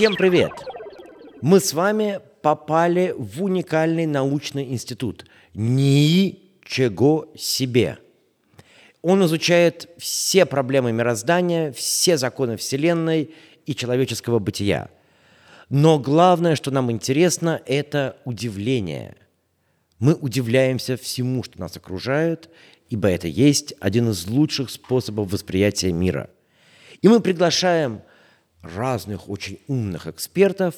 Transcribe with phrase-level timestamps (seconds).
[0.00, 0.52] Всем привет!
[1.42, 5.26] Мы с вами попали в уникальный научный институт.
[5.52, 7.98] Ничего себе!
[9.02, 13.34] Он изучает все проблемы мироздания, все законы Вселенной
[13.66, 14.88] и человеческого бытия.
[15.68, 19.16] Но главное, что нам интересно, это удивление.
[19.98, 22.48] Мы удивляемся всему, что нас окружает,
[22.88, 26.30] ибо это есть один из лучших способов восприятия мира.
[27.02, 28.00] И мы приглашаем
[28.62, 30.74] разных очень умных экспертов,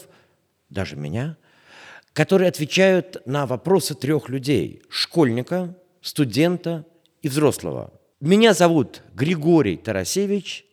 [0.68, 1.36] даже меня,
[2.12, 6.86] которые отвечают на вопросы трех людей– школьника, студента
[7.22, 7.92] и взрослого.
[8.20, 10.64] Меня зовут Григорий Тарасевич–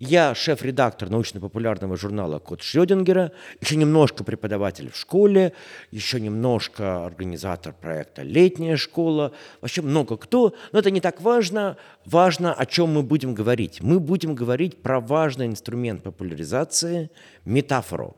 [0.00, 5.52] я шеф-редактор научно-популярного журнала «Код Шрёдингера», еще немножко преподаватель в школе,
[5.90, 11.76] еще немножко организатор проекта «Летняя школа», вообще много кто, но это не так важно.
[12.06, 13.82] Важно, о чем мы будем говорить.
[13.82, 17.10] Мы будем говорить про важный инструмент популяризации–
[17.44, 18.16] метафору.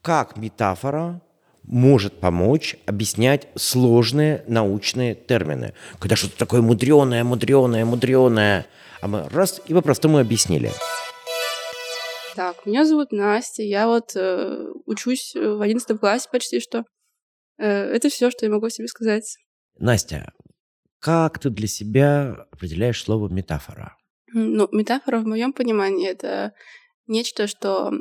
[0.00, 1.20] Как метафора
[1.64, 5.74] может помочь объяснять сложные научные термины.
[5.98, 8.66] Когда что-то такое мудреное, мудреное, мудреное–
[9.02, 10.70] а мы раз и по-простому объяснили.
[12.36, 16.84] Так, меня зовут Настя, я вот э, учусь в одиннадцатом классе почти что.
[17.58, 19.38] Э, это все, что я могу себе сказать.
[19.78, 20.32] Настя,
[21.00, 23.96] как ты для себя определяешь слово метафора?
[24.32, 26.54] Ну, метафора в моем понимании это
[27.08, 27.92] нечто, что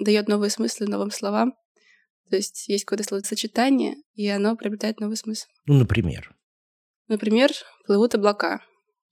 [0.00, 1.54] дает новые смыслы новым словам.
[2.30, 5.46] То есть есть какое-то словосочетание, и оно приобретает новый смысл.
[5.66, 6.34] Ну, например?
[7.08, 7.50] Например,
[7.86, 8.60] плывут облака.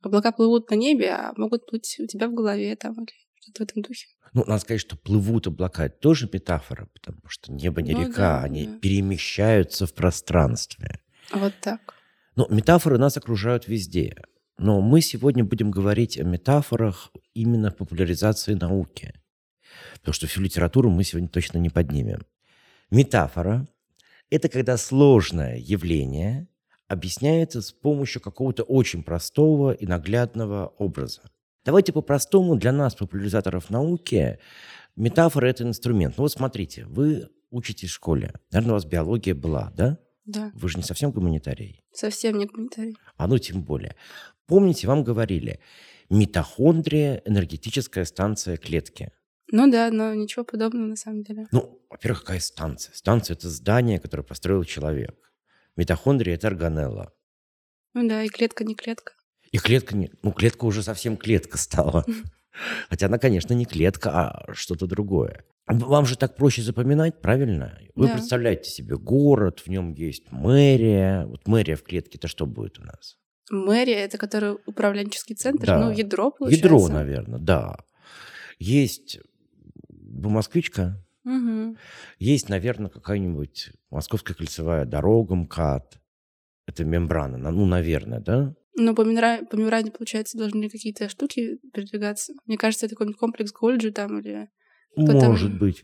[0.02, 3.68] Облака плывут на небе, а могут плыть у тебя в голове там или что-то в
[3.68, 4.06] этом духе.
[4.32, 8.40] Ну, надо сказать, что плывут облака– это тоже метафора, потому что небо не ну, река,
[8.40, 8.78] да, они да.
[8.78, 11.00] перемещаются в пространстве.
[11.32, 11.94] Вот так.
[12.34, 14.16] Ну, метафоры нас окружают везде.
[14.58, 19.14] Но мы сегодня будем говорить о метафорах именно в популяризации науки.
[19.94, 22.22] Потому что всю литературу мы сегодня точно не поднимем.
[22.90, 23.66] Метафора–
[24.30, 26.48] это когда сложное явление
[26.88, 31.22] объясняется с помощью какого-то очень простого и наглядного образа.
[31.64, 34.38] Давайте по-простому для нас, популяризаторов науки,
[34.96, 36.16] метафора– это инструмент.
[36.18, 38.34] Ну вот смотрите, вы учитесь в школе.
[38.52, 39.98] Наверное, у вас биология была, да?
[40.26, 40.50] Да.
[40.54, 41.82] Вы же не совсем гуманитарий.
[41.92, 42.96] Совсем не гуманитарий.
[43.16, 43.96] А ну тем более.
[44.46, 45.60] Помните, вам говорили,
[46.10, 49.10] митохондрия– энергетическая станция клетки.
[49.52, 51.46] Ну да, но ничего подобного на самом деле.
[51.52, 52.94] Ну, во-первых, какая станция?
[52.94, 55.16] Станция– это здание, которое построил человек.
[55.76, 57.12] Митохондрия– это органелла.
[57.92, 59.12] Ну да, и клетка не клетка.
[59.52, 60.10] И клетка не...
[60.22, 62.04] Ну, клетка уже совсем клетка стала.
[62.88, 65.44] Хотя она, конечно, не клетка, а что-то другое.
[65.66, 67.78] Вам же так проще запоминать, правильно?
[67.94, 68.14] Вы да.
[68.14, 71.24] представляете себе город, в нем есть мэрия.
[71.26, 73.16] Вот мэрия в клетке, это что будет у нас?
[73.50, 75.78] Мэрия, это который управленческий центр, да.
[75.78, 76.66] ну, ядро, получается.
[76.66, 77.76] Ядро, наверное, да.
[78.58, 79.18] Есть
[80.28, 81.76] москвичка, Угу.
[82.18, 85.98] Есть, наверное, какая-нибудь Московская кольцевая дорога, МКАД.
[86.66, 88.54] Это мембрана, ну, наверное, да?
[88.76, 92.32] Но по, мембране, по мембране, получается, должны какие-то штуки передвигаться.
[92.46, 94.48] Мне кажется, это какой-нибудь комплекс Гольджи там или...
[94.96, 95.58] Может там...
[95.58, 95.82] быть.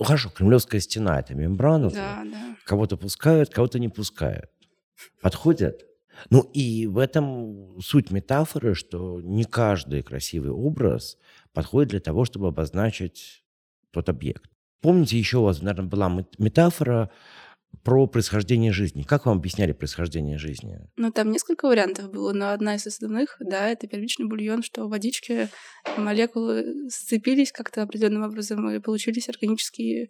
[0.00, 1.90] Хорошо, Кремлевская стена— это мембрана.
[1.90, 2.56] Да, да.
[2.64, 4.50] Кого-то пускают, кого-то не пускают.
[5.20, 5.86] Подходят?
[6.28, 11.16] Ну и в этом суть метафоры, что не каждый красивый образ
[11.52, 13.39] подходит для того, чтобы обозначить
[13.92, 14.44] тот объект.
[14.82, 17.10] Помните, еще у вас, наверное, была метафора
[17.84, 19.02] про происхождение жизни.
[19.02, 20.80] Как вам объясняли происхождение жизни?
[20.96, 24.90] Ну, там несколько вариантов было, но одна из основных, да, это первичный бульон, что в
[24.90, 25.48] водичке
[25.96, 30.08] молекулы сцепились как-то определенным образом и получились органические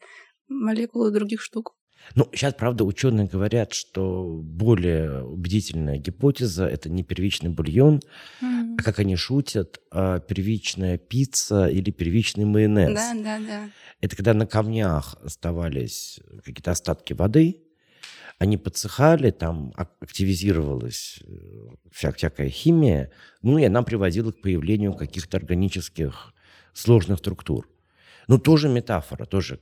[0.49, 1.75] молекулы других штук.
[2.15, 8.01] Ну, сейчас, правда, ученые говорят, что более убедительная гипотеза– это не первичный бульон,
[8.43, 8.77] mm-hmm.
[8.79, 12.95] а, как они шутят, а первичная пицца или первичный майонез.
[12.95, 13.71] Да, да, да.
[14.01, 17.63] Это когда на камнях оставались какие-то остатки воды,
[18.39, 23.11] они подсыхали, там активизировалась э, вся, всякая химия,
[23.43, 26.33] ну и она приводила к появлению каких-то органических
[26.73, 27.69] сложных структур.
[28.29, 29.61] Ну, тоже метафора, тоже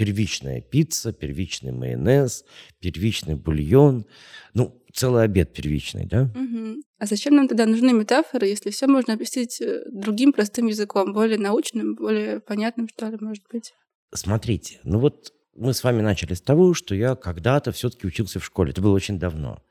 [0.00, 2.46] первичная пицца, первичный майонез,
[2.80, 4.06] первичный бульон.
[4.54, 6.22] Ну, целый обед первичный, да?
[6.34, 6.80] Угу.
[6.98, 11.36] А зачем нам тогда нужны метафоры, если все можно объяснить э, другим простым языком, более
[11.36, 13.74] научным, более понятным, что ли, может быть?
[14.14, 18.44] Смотрите, ну вот мы с вами начали с того, что я когда-то все-таки учился в
[18.44, 18.70] школе.
[18.70, 19.62] Это было очень давно.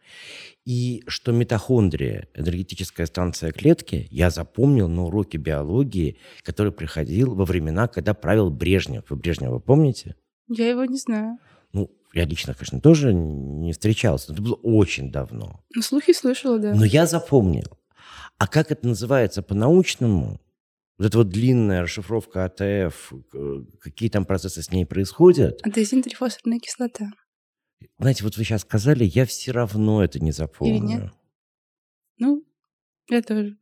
[0.66, 7.88] И что митохондрия, энергетическая станция клетки, я запомнил на уроке биологии, который приходил во времена,
[7.88, 9.04] когда правил Брежнев.
[9.10, 10.16] Вы Брежнева помните?
[10.48, 11.38] Я его не знаю.
[11.74, 15.62] Ну, я лично, конечно, тоже не встречался, но это было очень давно.
[15.74, 16.74] Ну, слухи слышала, да.
[16.74, 17.78] Но я запомнил.
[18.38, 20.40] А как это называется по-научному,
[21.00, 23.14] вот эта вот длинная расшифровка АТФ,
[23.80, 25.66] какие там процессы с ней происходят.
[25.66, 27.10] Адезин-трифосфорная кислота.
[27.98, 30.76] Знаете, вот вы сейчас сказали, я все равно это не запомню.
[30.76, 31.14] Или нет?
[32.18, 32.46] Ну,
[33.10, 33.58] я тоже.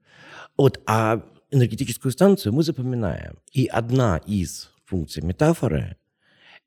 [0.58, 3.38] Вот, а энергетическую станцию мы запоминаем.
[3.52, 5.96] И одна из функций метафоры–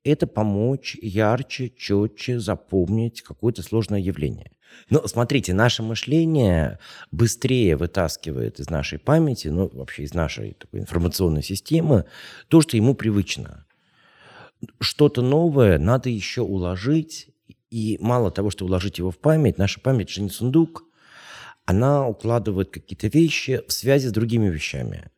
[0.03, 4.51] это помочь ярче, четче запомнить какое-то сложное явление.
[4.89, 6.79] Но смотрите, наше мышление
[7.11, 12.05] быстрее вытаскивает из нашей памяти, ну, вообще из нашей такой информационной системы,
[12.47, 13.65] то, что ему привычно.
[14.79, 17.29] Что-то новое надо еще уложить,
[17.69, 20.83] и мало того, что уложить его в память, наша память же не сундук,
[21.65, 25.09] она укладывает какие-то вещи в связи с другими вещами.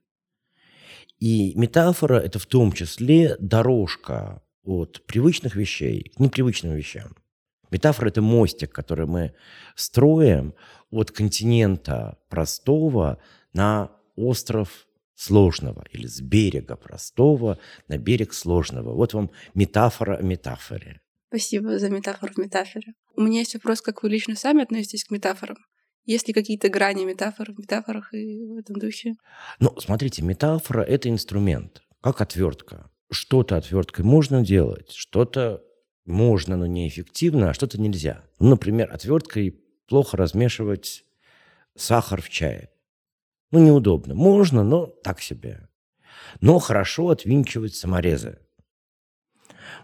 [1.20, 7.16] И метафора– это в том числе дорожка от привычных вещей к непривычным вещам.
[7.72, 9.34] Метафора– это мостик, который мы
[9.76, 10.54] строим
[10.92, 13.20] от континента простого
[13.54, 17.58] на остров сложного или с берега простого
[17.88, 18.94] на берег сложного.
[18.94, 21.02] Вот вам метафора о метафоре.
[21.30, 22.94] Спасибо за метафору в метафоре.
[23.16, 25.58] У меня есть вопрос, как вы лично сами относитесь к метафорам?
[26.06, 29.14] Есть ли какие-то грани метафор в метафорах и в этом духе?
[29.60, 32.92] Ну, смотрите, метафора– это инструмент, как отвертка.
[33.14, 35.64] Что-то отверткой можно делать, что-то
[36.06, 38.24] можно, но неэффективно, а что-то нельзя.
[38.40, 41.06] Ну, например, отверткой плохо размешивать
[41.76, 42.70] сахар в чае.
[43.52, 44.16] Ну, неудобно.
[44.16, 45.70] Можно, но так себе.
[46.42, 48.40] Но хорошо отвинчивать саморезы.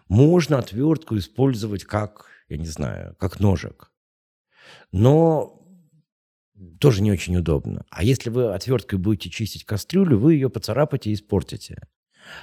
[0.08, 3.92] Можно отвертку использовать как, я не знаю, как ножик.
[4.92, 5.64] Но
[6.80, 7.86] тоже не очень удобно.
[7.92, 11.88] А если вы отверткой будете чистить кастрюлю, вы ее поцарапаете и испортите.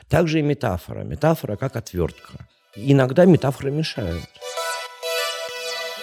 [0.09, 1.05] Также и метафора.
[1.05, 2.49] Метафора как отвертка.
[2.75, 4.29] Иногда метафоры мешают.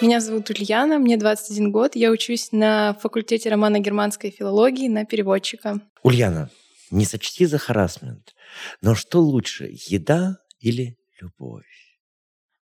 [0.00, 1.94] Меня зовут Ульяна, мне 21 год.
[1.94, 5.80] Я учусь на факультете романо-германской филологии на переводчика.
[6.02, 6.50] Ульяна,
[6.90, 8.34] не сочти за харасмент,
[8.82, 11.64] но что лучше, еда или любовь?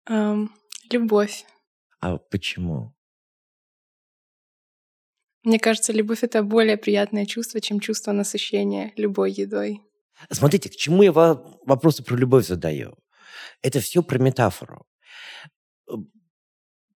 [0.08, 0.52] Эм,
[0.90, 1.44] любовь.
[2.00, 2.94] А почему?
[5.44, 9.82] Мне кажется, любовь— это более приятное чувство, чем чувство насыщения любой едой.
[10.30, 12.96] Смотрите, к чему я вопросы про любовь задаю?
[13.62, 14.86] Это все про метафору.
[15.88, 15.94] Э,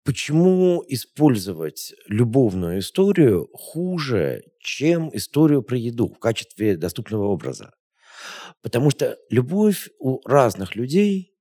[0.05, 7.73] почему использовать любовную историю хуже, чем историю про еду в качестве доступного образа?
[8.63, 11.33] Потому что любовь у разных людей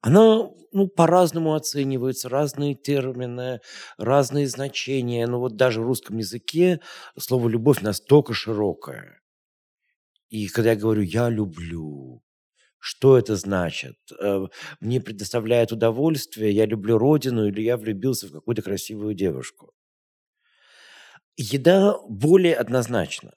[0.00, 3.60] она ну, по-разному оценивается, разные термины,
[3.96, 5.26] разные значения.
[5.26, 6.80] Ну вот даже в русском языке
[7.18, 9.20] слово «любовь» настолько широкое.
[10.28, 12.22] И когда я говорю «я люблю»,
[12.78, 13.96] что это значит?
[14.20, 14.46] Э,
[14.80, 19.72] мне предоставляет удовольствие, я люблю родину или я влюбился в какую-то красивую девушку.
[21.36, 23.32] Еда более однозначна.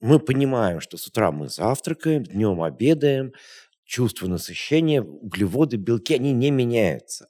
[0.00, 3.32] Мы понимаем, что с утра мы завтракаем, днем обедаем,
[3.84, 7.28] чувство насыщения, углеводы, белки, они не меняются.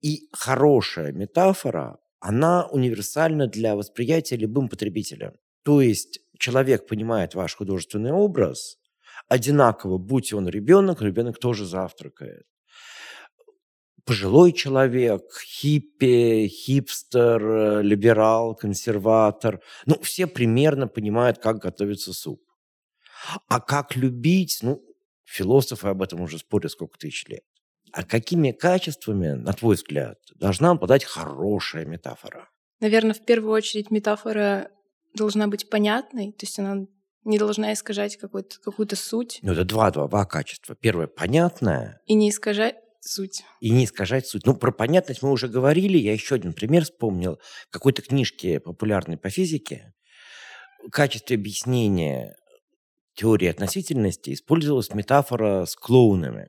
[0.00, 5.34] И хорошая метафора, она универсальна для восприятия любым потребителем.
[5.64, 8.76] То есть человек понимает ваш художественный образ,
[9.28, 12.44] одинаково, будь он ребенок, ребенок тоже завтракает.
[14.04, 19.60] Пожилой человек, хиппи, хипстер, либерал, консерватор.
[19.86, 22.42] Ну, все примерно понимают, как готовится суп.
[23.48, 24.82] А как любить, ну,
[25.24, 27.44] Философы об этом уже спорят сколько тысяч лет.
[27.92, 32.48] А какими качествами, на твой взгляд, должна обладать хорошая метафора?
[32.80, 34.70] Наверное, в первую очередь метафора
[35.14, 36.86] должна быть понятной, то есть она
[37.24, 39.38] не должна искажать какую-то какую суть.
[39.42, 40.74] Ну, это два, два, два качества.
[40.74, 42.00] Первое– понятное.
[42.06, 43.44] И не искажать суть.
[43.60, 44.46] И не искажать суть.
[44.46, 45.98] Ну, про понятность мы уже говорили.
[45.98, 47.38] Я еще один пример вспомнил.
[47.68, 49.92] В какой-то книжке популярной по физике
[50.82, 52.34] в качестве объяснения
[53.14, 56.48] теории относительности использовалась метафора с клоунами.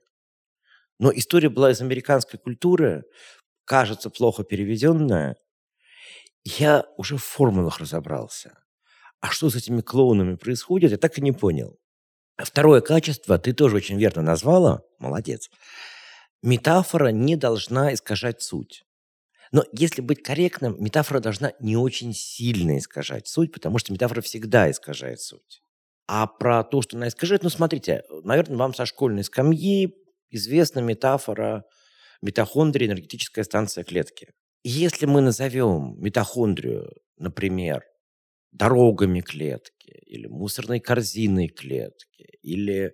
[1.00, 3.04] Но история была из американской культуры,
[3.66, 5.36] кажется, плохо переведенная.
[6.44, 8.58] Я уже в формулах разобрался.
[9.22, 11.80] А что с этими клоунами происходит, я так и не понял.
[12.38, 14.82] Второе качество ты тоже очень верно назвала.
[15.00, 15.50] Молодец.
[16.42, 18.84] Метафора не должна искажать суть.
[19.52, 24.70] Но если быть корректным, метафора должна не очень сильно искажать суть, потому что метафора всегда
[24.70, 25.62] искажает суть.
[26.08, 29.96] А про то, что она искажает, ну, смотрите, наверное, вам со школьной скамьи
[30.32, 31.66] известна метафора
[32.22, 34.34] митохондрии энергетическая станция клетки.
[34.64, 37.84] Если мы назовем митохондрию, например,
[38.52, 42.94] дорогами клетки, или мусорной корзиной клетки, или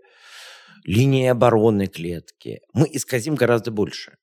[0.84, 4.18] линией обороны клетки, мы исказим гораздо больше.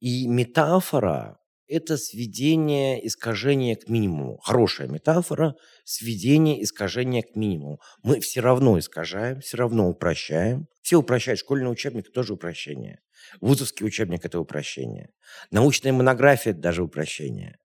[0.00, 4.36] И метафора это сведение искажения к минимуму.
[4.42, 5.54] Хорошая метафора–
[5.84, 7.80] сведение искажения к минимуму.
[8.02, 10.66] Мы все равно искажаем, все равно упрощаем.
[10.82, 11.40] Все упрощают.
[11.40, 12.98] Школьный учебник– тоже упрощение.
[13.40, 15.10] Вузовский учебник– это упрощение.
[15.50, 17.58] Научная монография– это даже упрощение.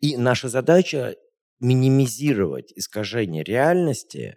[0.00, 1.16] И наша задача–
[1.60, 4.36] минимизировать искажение реальности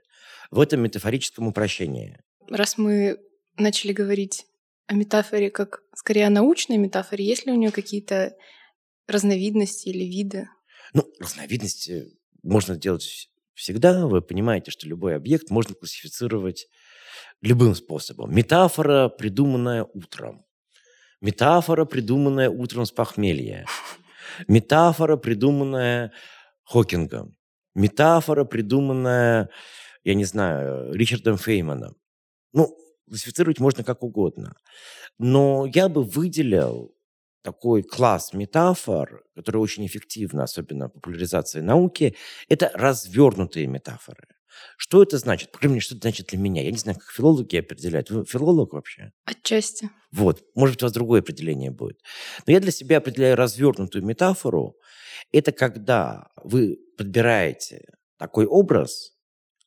[0.51, 2.19] в этом метафорическом упрощении.
[2.49, 3.17] Раз мы
[3.57, 4.45] начали говорить
[4.87, 8.35] о метафоре как скорее о научной метафоре, есть ли у нее какие-то
[9.07, 10.49] разновидности или виды?
[10.93, 14.05] Ну, разновидности можно делать всегда.
[14.07, 16.67] Вы понимаете, что любой объект можно классифицировать
[17.41, 18.33] любым способом.
[18.35, 20.45] Метафора, придуманная утром.
[21.23, 23.65] Метафора, придуманная утром с похмелья.
[24.49, 26.11] Метафора, придуманная
[26.65, 27.37] Хокингом.
[27.75, 29.49] Метафора, придуманная,
[30.03, 31.95] я не знаю, Ричардом Фейманом.
[32.51, 32.77] Ну,
[33.07, 34.57] классифицировать можно как угодно.
[35.17, 36.93] Но я бы выделил
[37.41, 42.17] такой класс метафор, который очень эффективно, особенно в популяризации науки,
[42.49, 44.27] это развернутые метафоры.
[44.77, 45.51] Что это значит?
[45.51, 46.63] По крайней мере, что это значит для меня?
[46.63, 48.09] Я не знаю, как филологи определяют.
[48.09, 49.11] Вы филолог вообще?
[49.25, 49.89] Отчасти.
[50.11, 50.43] Вот.
[50.55, 51.99] Может быть, у вас другое определение будет.
[52.45, 54.75] Но я для себя определяю развернутую метафору.
[55.31, 57.85] Это когда вы подбираете
[58.17, 59.13] такой образ,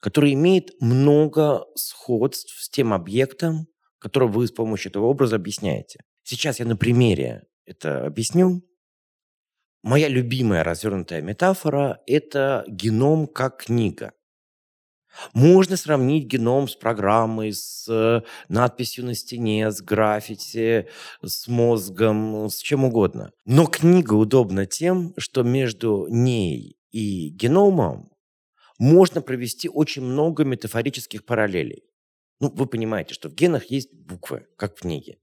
[0.01, 3.67] который имеет много сходств с тем объектом,
[3.99, 6.01] который вы с помощью этого образа объясняете.
[6.23, 8.63] Сейчас я на примере это объясню.
[9.83, 14.13] Моя любимая развернутая метафора– это геном как книга.
[15.35, 20.89] Можно сравнить геном с программой, с э, надписью на стене, с граффити,
[21.25, 23.31] с мозгом, с чем угодно.
[23.45, 28.11] Но книга удобна тем, что между ней и геномом
[28.79, 31.83] можно провести очень много метафорических параллелей.
[32.41, 35.19] Ну, вы понимаете, что в генах есть буквы, как в книге.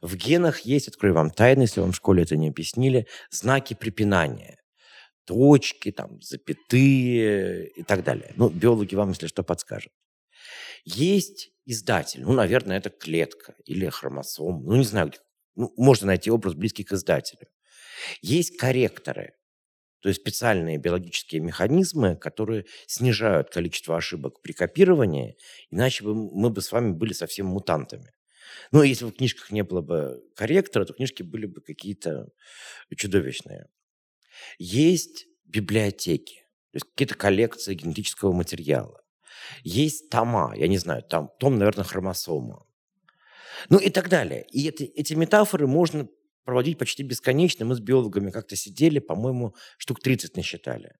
[0.00, 4.57] В генах есть, открою вам тайну, если вам в школе это не объяснили, знаки препинания.
[5.28, 8.32] Точки, там, запятые и так далее.
[8.36, 9.92] Ну, биологи вам, если что, подскажут.
[10.84, 15.12] Есть издатель, ну, наверное, это клетка или хромосом, ну, не знаю,
[15.54, 17.46] ну, можно найти образ близкий к издателю.
[18.22, 19.34] Есть корректоры,
[20.00, 25.36] то есть специальные биологические механизмы, которые снижают количество ошибок при копировании,
[25.70, 28.12] иначе бы мы бы с вами были совсем мутантами.
[28.72, 32.28] Ну, если в книжках не было бы корректора, то книжки были бы какие-то
[32.96, 33.66] чудовищные.
[34.58, 36.40] Есть библиотеки,
[36.72, 39.00] то есть какие-то коллекции генетического материала.
[39.62, 42.66] Есть тома, я не знаю, там, том, наверное, хромосома.
[43.70, 44.46] Ну и так далее.
[44.50, 46.08] И это, эти метафоры можно
[46.44, 47.64] проводить почти бесконечно.
[47.66, 50.94] Мы с биологами как-то сидели, по-моему, штук 30 насчитали.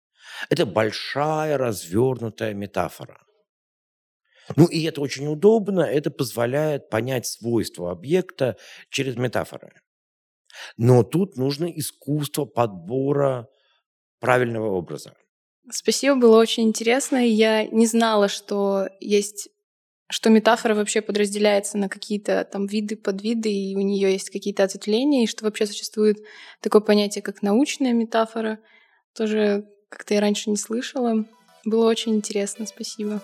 [0.50, 3.22] Это большая развернутая метафора.
[4.56, 8.56] Ну и это очень удобно, это позволяет понять свойства объекта
[8.90, 9.72] через метафоры.
[10.76, 13.48] Но тут нужно искусство подбора
[14.20, 15.14] правильного образа.
[15.70, 17.16] Спасибо, было очень интересно.
[17.16, 19.50] Я не знала, что есть
[20.10, 25.24] что метафора вообще подразделяется на какие-то там виды, подвиды, и у нее есть какие-то ответвления,
[25.24, 26.18] и что вообще существует
[26.60, 28.58] такое понятие, как научная метафора.
[29.14, 31.26] Тоже как-то я раньше не слышала.
[31.64, 33.20] Было очень интересно, спасибо.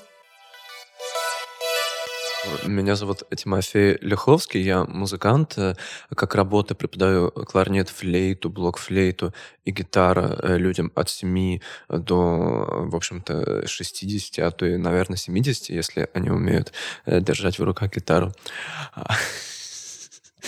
[2.67, 5.55] Меня зовут Тимофей Леховский, я музыкант.
[5.57, 5.75] Э,
[6.15, 9.33] как работа преподаю кларнет, флейту, блок-флейту
[9.65, 15.71] и гитара э, людям от 7 до, в общем-то, 60, а то и, наверное, 70,
[15.71, 16.73] если они умеют
[17.07, 18.33] э, держать в руках гитару.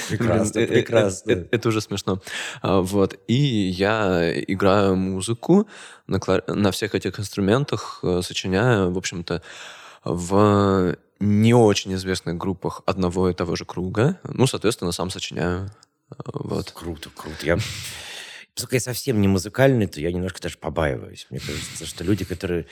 [0.09, 1.31] Прекрасно, Блин, прекрасно.
[1.31, 2.21] Это, это, это уже смешно.
[2.61, 3.19] А, вот.
[3.26, 5.67] И я играю музыку
[6.07, 9.43] на, на всех этих инструментах, сочиняю, в общем-то,
[10.06, 14.20] в не очень известных группах одного и того же круга.
[14.25, 15.70] Ну, соответственно, сам сочиняю.
[16.08, 16.70] Вот.
[16.70, 17.44] Круто, круто.
[17.44, 17.58] Я...
[18.54, 21.26] Поскольку я совсем не музыкальный, то я немножко даже побаиваюсь.
[21.30, 22.66] Мне кажется, что люди, которые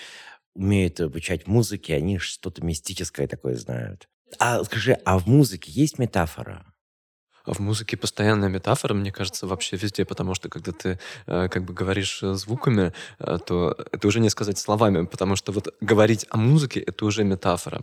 [0.55, 4.09] умеют обучать музыке, они что-то мистическое такое знают.
[4.39, 6.74] А скажи, а в музыке есть метафора?
[7.47, 11.75] В музыке постоянная метафора, мне кажется, вообще везде, потому что когда ты э, как бы
[11.75, 16.37] говоришь э, звуками, э, то это уже не сказать словами, потому что вот говорить о
[16.37, 17.81] музыке— это уже метафора.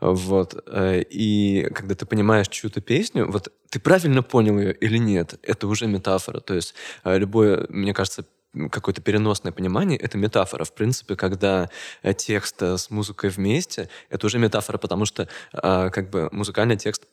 [0.00, 0.54] Вот.
[0.70, 5.86] И когда ты понимаешь чью-то песню, вот ты правильно понял ее или нет, это уже
[5.86, 6.40] метафора.
[6.40, 6.74] То есть
[7.04, 8.24] любое, мне кажется,
[8.70, 10.64] какое-то переносное понимание, это метафора.
[10.64, 11.70] В принципе, когда
[12.02, 16.76] э, текст э, с музыкой вместе, это уже метафора, потому что э, как бы музыкальный
[16.76, 17.06] текст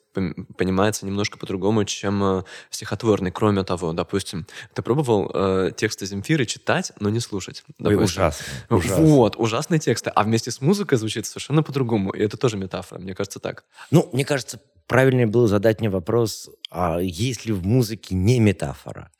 [0.57, 3.29] понимается немножко по-другому, чем стихотворный.
[3.29, 7.63] Кроме того, допустим, ты пробовал э, тексты Земфиры читать, но не слушать?
[7.77, 7.99] Допустим.
[7.99, 9.05] Ой, ужасно, ужасно.
[9.05, 10.09] Вот, ужасные тексты.
[10.09, 12.09] А вместе с музыкой звучит совершенно по-другому.
[12.11, 13.63] И это тоже метафора, мне кажется, так.
[13.91, 19.11] Ну, мне кажется, правильнее было задать мне вопрос, а есть ли в музыке не метафора?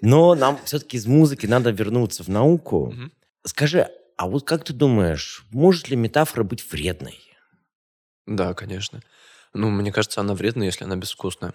[0.00, 2.94] Но нам все-таки из музыки надо вернуться в науку.
[3.44, 7.18] Скажи, а вот как ты думаешь, может ли метафора быть вредной?
[8.26, 9.02] Да, конечно.
[9.52, 11.54] Ну, мне кажется, она вредная, если она безвкусная.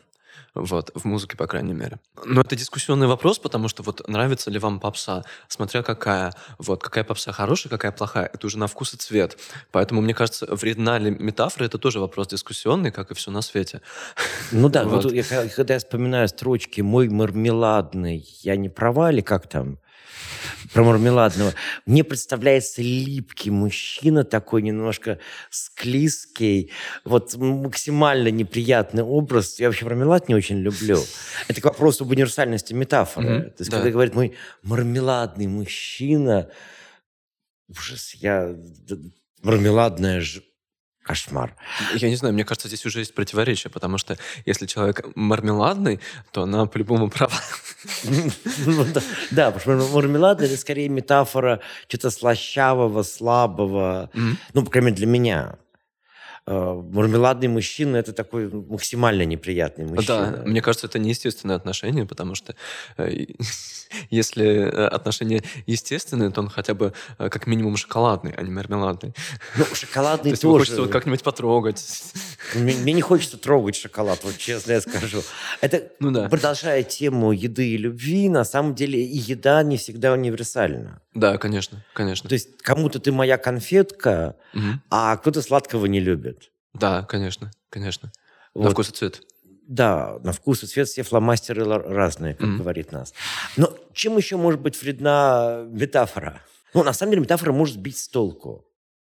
[0.54, 2.00] Вот, в музыке, по крайней мере.
[2.26, 6.34] Но это дискуссионный вопрос, потому что вот нравится ли вам попса, смотря какая.
[6.58, 9.38] Вот, какая попса хорошая, какая плохая, это уже на вкус и цвет.
[9.72, 13.82] Поэтому, мне кажется, вредна ли метафора, это тоже вопрос дискуссионный, как и все на свете.
[14.52, 15.14] Ну да, вот, Вот.
[15.14, 19.78] я, когда я вспоминаю строчки «Мой мармеладный, я не права» или как там,
[20.74, 21.54] про мармеладного,
[21.86, 26.72] мне представляется липкий мужчина такой немножко склизкий,
[27.04, 29.60] вот максимально неприятный образ.
[29.60, 31.00] Я вообще мармелад не очень люблю.
[31.48, 33.30] Это к вопросу об универсальности метафоры.
[33.30, 33.78] Мгм, То есть, да.
[33.78, 36.50] когда говорит «мой мармеладный мужчина»,
[37.68, 38.56] ужас, я...
[39.42, 40.42] Мармеладная ж...
[41.10, 41.56] Кошмар.
[41.96, 46.00] Я не знаю, мне кажется, здесь уже есть противоречие, потому что если человек мармеладный,
[46.32, 47.34] то она по-любому права.
[48.04, 48.86] Ну
[49.32, 54.12] да, потому что мармелад это скорее метафора чего-то слащавого, слабого.
[54.54, 55.56] Ну, по крайней мере, для меня.
[56.50, 60.42] Э, Мармеладный мужчина это такой максимально неприятный мужчина.
[60.44, 62.56] Да, мне кажется, это неестественное отношение, потому что
[62.98, 63.26] э,
[64.10, 69.14] если э, отношения естественные, то он хотя бы как минимум шоколадный, а не мармеладный.
[69.58, 70.66] Ну, То шоколадный есть ему тоже.
[70.66, 71.86] хочется вот как-нибудь потрогать.
[72.56, 75.22] Мне, мне не хочется трогать шоколад, вот честно я скажу.
[75.62, 76.30] Это, Ну да.
[76.30, 81.00] продолжая тему еды и любви, на самом деле и еда не всегда универсальна.
[81.20, 82.30] Да, конечно, конечно.
[82.30, 84.82] То есть кому-то ты моя конфетка, Мгм.
[84.90, 86.52] а кто-то сладкого не любит.
[86.74, 88.12] Да, конечно, конечно.
[88.56, 88.72] На Вот.
[88.72, 89.22] вкус и цвет.
[89.68, 92.58] Да, на вкус и цвет все фломастеры разные, как Мгм.
[92.58, 93.14] говорит нас.
[93.58, 96.42] Но чем еще может быть вредна метафора?
[96.74, 98.66] Ну, на самом деле, метафора может сбить с толку.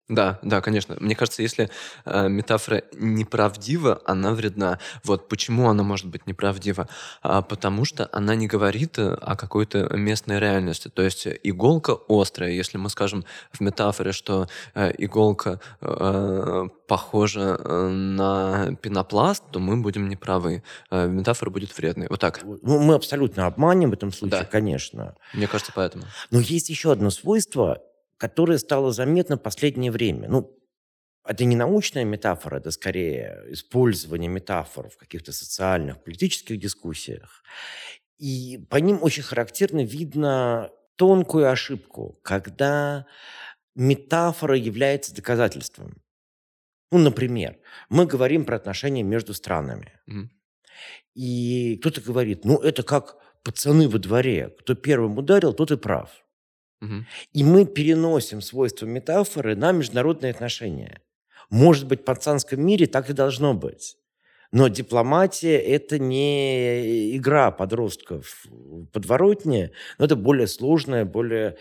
[0.09, 0.97] Да, да, конечно.
[0.99, 1.69] Мне кажется, если
[2.05, 4.77] э, метафора неправдива, она вредна.
[5.05, 6.89] Вот почему она может быть неправдива?
[7.21, 10.89] А, потому что она не говорит э, о какой-то местной реальности.
[10.89, 12.51] То есть иголка острая.
[12.51, 19.77] Если мы скажем в метафоре, что э, иголка э, похожа э, на пенопласт, то мы
[19.77, 20.61] будем неправы.
[20.89, 22.07] Э, метафора будет вредной.
[22.09, 22.41] Вот так.
[22.43, 24.45] Ну, мы абсолютно обманем в этом случае, Да.
[24.45, 25.15] конечно.
[25.33, 26.03] Мне кажется, поэтому.
[26.31, 27.77] Но есть еще одно свойство,
[28.21, 30.29] которое стало заметно в последнее время.
[30.29, 30.55] Ну,
[31.25, 37.41] это не научная метафора, это скорее использование метафор в каких-то социальных, политических дискуссиях.
[38.19, 43.07] И по ним очень характерно видно тонкую ошибку, когда
[43.73, 45.99] метафора является доказательством.
[46.91, 47.57] Ну, например,
[47.89, 49.99] мы говорим про отношения между странами.
[51.15, 54.53] И кто-то говорит, ну, это как пацаны во дворе.
[54.59, 56.23] Кто первым ударил, тот и прав.
[57.33, 61.01] И мы переносим свойства метафоры на международные отношения.
[61.49, 63.97] Может быть, в пацанском мире так и должно быть.
[64.51, 71.57] Но дипломатия– это не игра подростков в подворотне, но это более сложная, более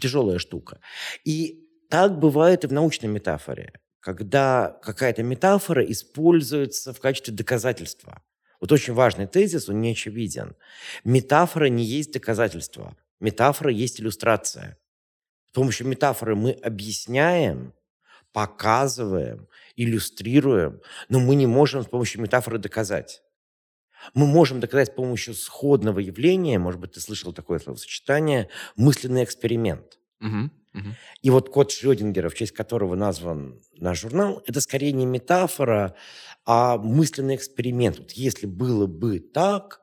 [0.00, 0.80] тяжелая штука.
[1.24, 8.22] И так бывает и в научной метафоре, когда какая-то метафора используется в качестве доказательства.
[8.60, 10.54] Вот очень важный тезис, он не очевиден.
[11.02, 12.96] Метафора не есть доказательство.
[13.20, 14.78] Метафора есть иллюстрация.
[15.50, 17.74] С помощью метафоры мы объясняем,
[18.32, 23.22] показываем, иллюстрируем, но мы не можем с помощью метафоры доказать.
[24.14, 29.98] Мы можем доказать с помощью сходного явления, может быть, ты слышал такое словосочетание, мысленный эксперимент.
[30.20, 30.52] Мгм.
[30.72, 30.96] Мгм.
[31.22, 35.94] И вот код Шрёдингера, в честь которого назван наш журнал, это скорее не метафора,
[36.46, 37.98] а мысленный эксперимент.
[37.98, 39.80] Вот если было бы так.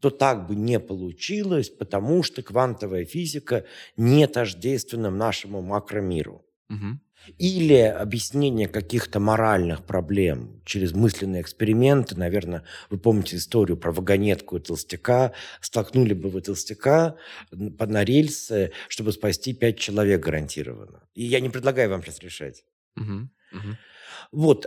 [0.00, 3.64] То так бы не получилось, потому что квантовая физика
[3.96, 6.44] не тождественна нашему макромиру.
[6.68, 7.00] Мгм.
[7.38, 12.16] Или объяснение каких-то моральных проблем через мысленные эксперименты.
[12.16, 15.32] Наверное, вы помните историю про вагонетку и толстяка.
[15.60, 17.16] Столкнули бы вы толстяка
[17.78, 21.04] под- на рельсы, чтобы спасти пять человек гарантированно.
[21.14, 22.64] И я не предлагаю вам сейчас решать.
[22.96, 23.30] Мгм.
[23.52, 23.76] Мгм.
[24.32, 24.66] Вот.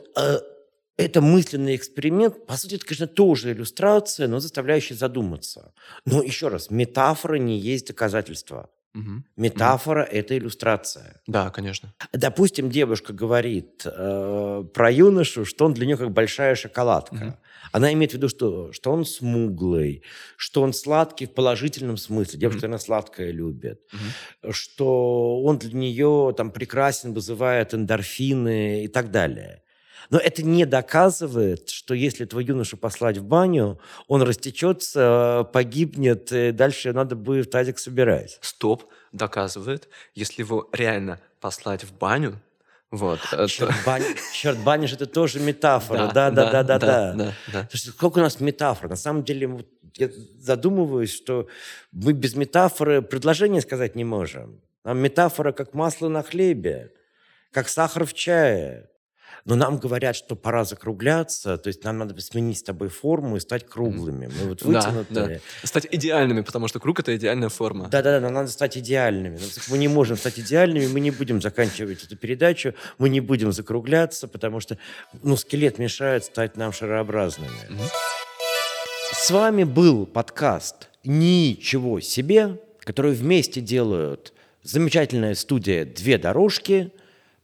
[0.98, 2.46] Это мысленный эксперимент.
[2.46, 5.74] По сути, это, конечно, тоже иллюстрация, но заставляющая задуматься.
[6.06, 8.70] Но еще раз, метафора не есть доказательство.
[8.94, 9.26] Мгм.
[9.36, 11.22] Метафора– это иллюстрация.
[11.28, 11.94] Да, конечно.
[12.14, 17.16] Допустим, девушка говорит э, про юношу, что он для нее как большая шоколадка.
[17.16, 17.36] Мгм.
[17.74, 20.02] Она имеет в виду, что, что он смуглый,
[20.38, 22.40] что он сладкий в положительном смысле.
[22.40, 22.68] Девушка, Мгм.
[22.68, 23.82] она сладкое любит.
[23.92, 24.54] Мгм.
[24.54, 29.62] Что он для нее там прекрасен, вызывает эндорфины и так далее.
[30.10, 36.52] Но это не доказывает, что если твой юношу послать в баню, он растечется, погибнет, и
[36.52, 38.38] дальше надо будет тазик собирать.
[38.42, 42.40] Стоп доказывает, если его реально послать в баню,
[42.92, 43.20] Вот.
[43.34, 46.08] э, Черт, то- бани, черт, баниш это тоже метафора.
[46.14, 47.14] Да, Да, да, да, да, да.
[47.14, 47.68] да, да.
[47.70, 48.90] Слушайте, сколько у нас метафор?
[48.90, 51.48] На самом деле, вот я задумываюсь, что
[51.92, 54.62] мы без метафоры предложение сказать не можем.
[54.84, 56.92] Нам метафора как масло на хлебе,
[57.52, 58.88] как сахар в чае.
[59.46, 63.40] Но нам говорят, что пора закругляться, то есть нам надо сменить с тобой форму и
[63.40, 64.26] стать круглыми.
[64.26, 65.42] Мы вот Да, вытянутые.
[65.62, 65.68] да.
[65.68, 67.88] Стать идеальными, потому что круг— это идеальная форма.
[67.90, 69.38] Да-да-да, нам надо стать идеальными.
[69.38, 73.52] Но Мы не можем стать идеальными, мы не будем заканчивать эту передачу, мы не будем
[73.52, 74.80] закругляться, потому что
[75.22, 77.52] ну, скелет мешает стать нам шарообразными.
[79.14, 86.92] С вами был подкаст «Ничего себе», который вместе делают замечательная студия «Две дорожки»,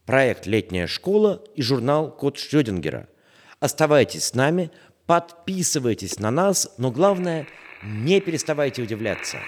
[0.06, 3.08] проект «Летняя школа» и журнал «Код Шрёдингера».
[3.60, 4.70] Оставайтесь с нами,
[5.06, 7.46] подписывайтесь на нас, но главное,
[7.82, 9.38] не переставайте удивляться.